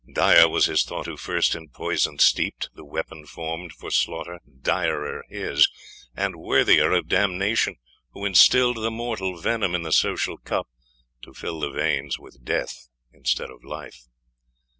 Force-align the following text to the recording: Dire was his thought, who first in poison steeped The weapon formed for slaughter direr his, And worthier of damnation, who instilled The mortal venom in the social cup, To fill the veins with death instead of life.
Dire 0.11 0.49
was 0.49 0.65
his 0.65 0.83
thought, 0.83 1.05
who 1.05 1.15
first 1.15 1.53
in 1.53 1.69
poison 1.69 2.17
steeped 2.17 2.71
The 2.73 2.83
weapon 2.83 3.27
formed 3.27 3.71
for 3.73 3.91
slaughter 3.91 4.39
direr 4.51 5.21
his, 5.29 5.69
And 6.15 6.37
worthier 6.37 6.91
of 6.91 7.07
damnation, 7.07 7.75
who 8.09 8.25
instilled 8.25 8.77
The 8.77 8.89
mortal 8.89 9.39
venom 9.39 9.75
in 9.75 9.83
the 9.83 9.91
social 9.91 10.39
cup, 10.39 10.67
To 11.21 11.35
fill 11.35 11.59
the 11.59 11.69
veins 11.69 12.17
with 12.17 12.43
death 12.43 12.87
instead 13.13 13.51
of 13.51 13.63
life. 13.63 14.07